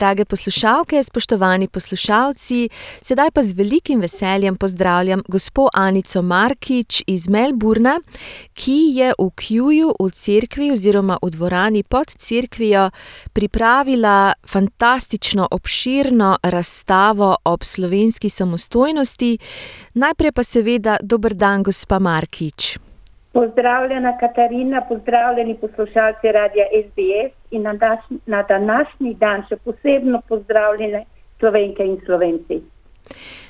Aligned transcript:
Drage 0.00 0.24
poslušalke, 0.24 1.02
spoštovani 1.04 1.68
poslušalci, 1.68 2.68
sedaj 3.02 3.30
pa 3.36 3.42
z 3.42 3.52
velikim 3.52 4.00
veseljem 4.00 4.56
pozdravljam 4.56 5.20
gospo 5.28 5.68
Anico 5.72 6.22
Markič 6.22 7.02
iz 7.06 7.28
Melburna, 7.28 7.98
ki 8.54 8.78
je 8.96 9.12
v 9.18 9.28
Kjuju 9.36 9.92
v 10.00 10.10
cerkvi 10.10 10.70
oziroma 10.72 11.18
v 11.22 11.30
dvorani 11.36 11.82
pod 11.82 12.08
cerkvijo 12.16 12.90
pripravila 13.32 14.32
fantastično 14.48 15.48
obširno 15.50 16.38
razstavo 16.42 17.36
ob 17.44 17.64
slovenski 17.64 18.28
samostojnosti. 18.28 19.38
Najprej 19.94 20.32
pa 20.32 20.42
seveda 20.42 20.96
dober 21.02 21.34
dan, 21.34 21.62
gospa 21.62 21.98
Markič. 21.98 22.89
Pozdravljena 23.32 24.18
Katarina, 24.18 24.80
pozdravljeni 24.88 25.56
poslušalci 25.60 26.32
radia 26.32 26.66
SBS 26.84 27.32
in 27.50 27.62
na, 27.62 27.72
daš, 27.72 28.00
na 28.26 28.42
današnji 28.42 29.14
dan 29.14 29.44
še 29.48 29.56
posebno 29.56 30.22
pozdravljene 30.28 31.04
slovenke 31.38 31.86
in 31.86 32.00
slovenci. 32.04 32.60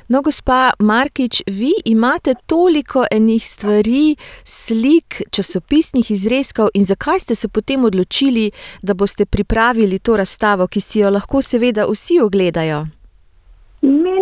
No, 0.09 0.23
gospa 0.23 0.73
Markič, 0.79 1.43
vi 1.47 1.73
imate 1.85 2.35
toliko 2.47 3.05
enih 3.11 3.47
stvari, 3.47 4.17
slik, 4.45 5.23
časopisnih 5.31 6.11
izrezkov 6.11 6.69
in 6.75 6.85
zakaj 6.85 7.19
ste 7.19 7.35
se 7.35 7.49
potem 7.49 7.85
odločili, 7.85 8.51
da 8.83 8.95
boste 8.95 9.27
pripravili 9.27 9.99
to 9.99 10.17
razstavo, 10.17 10.67
ki 10.67 10.81
si 10.81 11.01
jo 11.01 11.11
lahko 11.11 11.43
seveda 11.43 11.87
vsi 11.87 12.21
ogledajo? 12.21 13.00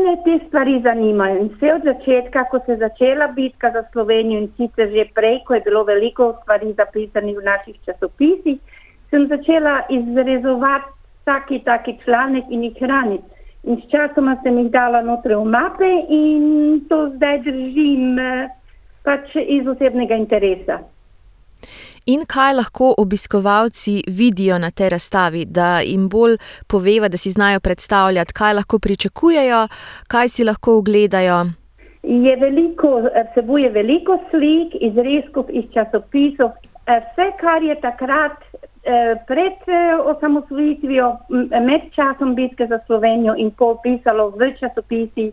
Mene 0.09 0.23
te 0.25 0.47
stvari 0.47 0.81
zanimajo 0.81 1.41
in 1.41 1.49
vse 1.53 1.73
od 1.75 1.83
začetka, 1.85 2.45
ko 2.49 2.59
se 2.65 2.73
je 2.73 2.77
začela 2.81 3.27
bitka 3.37 3.71
za 3.71 3.83
Slovenijo 3.93 4.41
in 4.41 4.47
sicer 4.57 4.89
že 4.89 5.05
prej, 5.15 5.43
ko 5.45 5.55
je 5.55 5.61
bilo 5.61 5.83
veliko 5.85 6.33
stvari 6.43 6.73
zapisanih 6.73 7.37
v 7.37 7.45
naših 7.45 7.77
časopisih, 7.85 8.57
sem 9.11 9.27
začela 9.29 9.83
izrezovati 9.93 10.89
taki 11.25 11.61
taki 11.65 11.99
članek 12.05 12.45
in 12.49 12.65
jih 12.65 12.81
hraniti. 12.81 13.29
In 13.65 13.83
s 13.83 13.91
časoma 13.93 14.39
sem 14.43 14.59
jih 14.59 14.71
dala 14.73 15.03
notre 15.03 15.37
v 15.37 15.45
mape 15.45 15.93
in 16.09 16.81
to 16.89 17.11
zdaj 17.17 17.43
držim 17.45 18.19
eh, 18.19 18.49
pač 19.05 19.37
iz 19.37 19.69
osebnega 19.69 20.17
interesa 20.17 20.81
in 22.13 22.25
kaj 22.35 22.53
lahko 22.55 22.95
obiskovalci 22.99 24.03
vidijo 24.19 24.59
na 24.59 24.71
tej 24.71 24.89
razstavi, 24.89 25.45
da 25.45 25.81
jim 25.81 26.09
bolj 26.09 26.37
poveva, 26.67 27.09
da 27.09 27.17
si 27.17 27.31
znajo 27.31 27.61
predstavljati, 27.61 28.35
kaj 28.35 28.55
lahko 28.55 28.79
pričakujejo, 28.79 29.69
kaj 30.09 30.29
si 30.29 30.45
lahko 30.45 30.79
ogledajo. 30.79 31.39
Je 32.03 32.37
veliko, 32.37 33.03
vsebuje 33.33 33.71
veliko 33.71 34.19
slik, 34.31 34.77
izrezkov 34.81 35.45
iz 35.51 35.65
časopisov, 35.75 36.51
vse, 36.87 37.27
kar 37.41 37.63
je 37.63 37.81
takrat 37.81 38.39
eh, 38.43 39.15
pred 39.27 39.59
eh, 39.67 39.97
osamosvojitvijo, 40.05 41.17
med 41.69 41.91
časom 41.97 42.35
bitke 42.35 42.67
za 42.67 42.79
Slovenijo 42.87 43.35
in 43.37 43.51
ko 43.51 43.75
pisalo 43.83 44.31
v 44.31 44.55
časopisih 44.61 45.33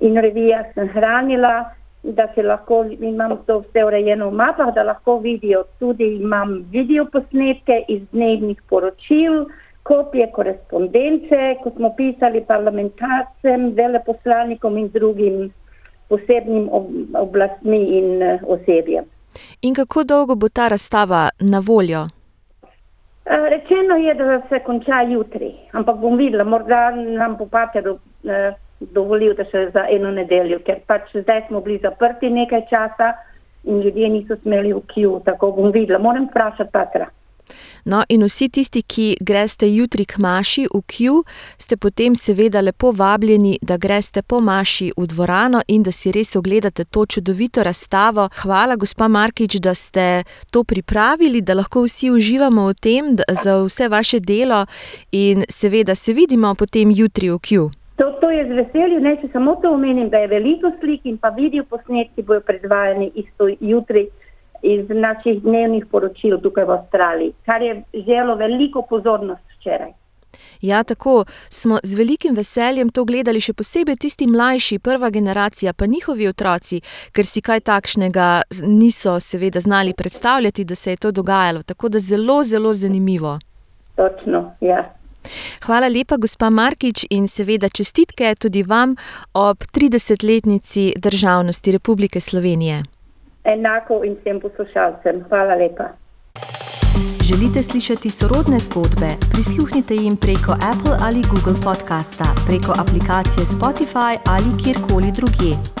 in 0.00 0.16
revijah, 0.16 0.66
sem 0.74 0.88
hranila 0.88 1.77
da 2.02 2.28
se 2.34 2.42
lahko, 2.42 2.84
imam 3.00 3.36
to 3.46 3.58
vse 3.58 3.84
urejeno 3.84 4.30
v 4.30 4.34
mapah, 4.34 4.74
da 4.74 4.82
lahko 4.82 5.18
vidijo 5.18 5.64
tudi, 5.78 6.16
imam 6.16 6.64
video 6.70 7.04
posnetke 7.12 7.84
iz 7.88 8.02
dnevnih 8.12 8.62
poročil, 8.68 9.46
kopije 9.82 10.30
korespondence, 10.32 11.54
ko 11.62 11.70
smo 11.76 11.94
pisali 11.96 12.44
parlamentarcem, 12.44 13.72
veleposlanikom 13.74 14.78
in 14.78 14.88
drugim 14.88 15.50
posebnim 16.08 16.68
oblastmi 17.14 17.80
in 17.98 18.22
eh, 18.22 18.40
osebjem. 18.46 19.04
In 19.62 19.74
kako 19.74 20.04
dolgo 20.04 20.34
bo 20.34 20.48
ta 20.48 20.68
razstava 20.68 21.28
na 21.40 21.58
voljo? 21.66 22.06
Eh, 23.26 23.48
rečeno 23.50 23.96
je, 23.96 24.14
da 24.14 24.40
se 24.48 24.58
konča 24.64 25.02
jutri, 25.02 25.52
ampak 25.72 25.96
bom 25.96 26.16
videla, 26.16 26.44
morda 26.44 26.90
nam 26.90 27.38
popate 27.38 27.82
do. 27.82 27.98
Dovolil, 28.80 29.34
da 29.34 29.44
še 29.50 29.70
za 29.74 29.86
eno 29.90 30.10
nedeljo, 30.14 30.60
ker 30.66 30.84
pač 30.86 31.10
zdaj 31.14 31.48
smo 31.48 31.60
bili 31.60 31.80
zaprti 31.82 32.30
nekaj 32.30 32.66
časa 32.70 33.12
in 33.64 33.80
ljudje 33.82 34.08
niso 34.08 34.36
smeli 34.42 34.72
v 34.72 34.82
kju, 34.92 35.20
tako 35.26 35.52
bom 35.52 35.72
videla. 35.74 35.98
Moram 35.98 36.28
vprašati 36.30 36.72
Patra. 36.72 37.08
No, 37.84 38.02
in 38.08 38.22
vsi 38.24 38.48
tisti, 38.52 38.82
ki 38.82 39.06
greste 39.20 39.68
jutri 39.70 40.04
k 40.04 40.18
Maši 40.20 40.66
v 40.68 40.80
Kju, 40.84 41.22
ste 41.56 41.76
potem 41.76 42.14
seveda 42.14 42.60
lepo 42.60 42.92
vabljeni, 42.92 43.58
da 43.62 43.78
greste 43.80 44.22
po 44.22 44.40
Maši 44.40 44.90
v 44.96 45.06
dvorano 45.06 45.62
in 45.68 45.82
da 45.82 45.92
si 45.92 46.12
res 46.12 46.36
ogledate 46.36 46.84
to 46.84 47.06
čudovito 47.06 47.62
razstavo. 47.62 48.28
Hvala, 48.42 48.76
gospa 48.76 49.08
Markič, 49.08 49.58
da 49.60 49.74
ste 49.74 50.24
to 50.50 50.64
pripravili, 50.64 51.40
da 51.40 51.54
lahko 51.54 51.86
vsi 51.86 52.10
uživamo 52.10 52.68
v 52.68 52.74
tem, 52.74 53.14
da, 53.16 53.24
za 53.32 53.56
vse 53.64 53.88
vaše 53.88 54.20
delo 54.20 54.66
in 55.12 55.44
seveda 55.48 55.94
se 55.94 56.12
vidimo 56.12 56.54
potem 56.54 56.90
jutri 56.92 57.30
v 57.30 57.38
Kju. 57.38 57.70
To, 58.28 58.32
je 58.32 58.44
z 58.44 58.56
veseljem, 58.56 59.02
ne 59.02 59.14
če 59.16 59.28
samo 59.32 59.54
to 59.62 59.70
omenim, 59.72 60.10
da 60.12 60.18
je 60.20 60.28
veliko 60.28 60.68
slik 60.80 61.06
in 61.08 61.14
pa 61.16 61.30
video 61.32 61.64
posnetki 61.64 62.20
bojo 62.28 62.42
predvajani 62.44 63.06
isto 63.22 63.46
jutri 63.48 64.02
iz 64.68 64.90
naših 64.90 65.38
dnevnih 65.46 65.86
poročil 65.88 66.36
tukaj 66.42 66.66
v 66.68 66.74
Avstraliji, 66.74 67.32
kar 67.48 67.64
je 67.64 67.78
želo 68.04 68.34
veliko 68.36 68.82
pozornost 68.90 69.40
včeraj. 69.56 69.94
Ja, 70.60 70.82
tako 70.84 71.24
smo 71.48 71.78
z 71.82 71.96
velikim 71.96 72.36
veseljem 72.36 72.92
to 72.92 73.06
gledali, 73.08 73.40
še 73.40 73.56
posebej 73.56 73.96
tisti 73.96 74.28
mlajši, 74.28 74.78
prva 74.84 75.08
generacija, 75.08 75.72
pa 75.72 75.88
njihovi 75.88 76.28
otroci, 76.28 76.82
ker 77.16 77.24
si 77.24 77.40
kaj 77.40 77.64
takšnega 77.72 78.28
niso 78.66 79.16
seveda 79.24 79.64
znali 79.64 79.96
predstavljati, 79.96 80.68
da 80.68 80.76
se 80.76 80.98
je 80.98 81.00
to 81.06 81.16
dogajalo. 81.16 81.64
Tako 81.64 81.88
da 81.88 82.04
zelo, 82.12 82.42
zelo 82.44 82.76
zanimivo. 82.76 83.38
Točno, 83.96 84.50
ja. 84.60 84.84
Hvala 85.66 85.88
lepa, 85.88 86.16
gospa 86.16 86.50
Markič, 86.50 87.06
in 87.10 87.26
seveda 87.28 87.68
čestitke 87.68 88.34
tudi 88.34 88.62
vam 88.62 88.96
ob 89.32 89.56
30-letnici 89.74 90.92
državnosti 90.96 91.72
Republike 91.72 92.20
Slovenije. 92.20 92.82
Enako 93.44 94.02
in 94.04 94.16
vsem 94.20 94.40
poslušalcem. 94.40 95.24
Hvala 95.28 95.54
lepa. 95.54 95.88
Želite 97.28 97.62
slišati 97.62 98.10
sorodne 98.10 98.58
zgodbe? 98.58 99.08
Prisluhnite 99.32 99.94
jim 99.94 100.16
preko 100.16 100.52
Apple 100.52 100.96
ali 101.06 101.22
Google 101.32 101.60
podcasta, 101.64 102.24
preko 102.46 102.72
aplikacije 102.82 103.44
Spotify 103.44 104.16
ali 104.26 104.50
kjerkoli 104.64 105.12
drugje. 105.16 105.77